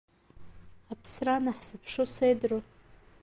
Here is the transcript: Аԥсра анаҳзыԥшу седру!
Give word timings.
Аԥсра 0.91 1.33
анаҳзыԥшу 1.37 2.05
седру! 2.15 2.61